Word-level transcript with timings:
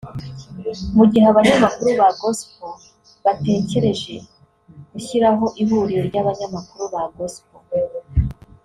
Mu 0.97 1.03
gihe 1.11 1.25
abanyamakuru 1.31 1.89
ba 1.99 2.09
gospel 2.19 2.73
batekereje 3.23 4.15
gushyiraho 4.91 5.45
ihuriro 5.61 6.01
ry’ 6.09 6.15
abanyamakuru 6.21 6.83
ba 6.93 7.03
gospel 7.15 7.63